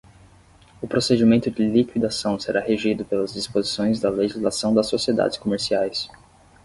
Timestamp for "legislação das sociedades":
4.09-5.37